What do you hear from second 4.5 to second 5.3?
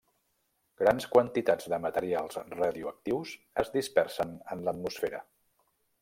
en l'atmosfera.